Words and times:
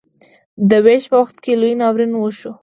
د 0.69 0.71
ویش 0.85 1.03
په 1.11 1.17
وخت 1.21 1.35
کې 1.43 1.53
لوی 1.61 1.73
ناورین 1.79 2.11
وشو. 2.17 2.51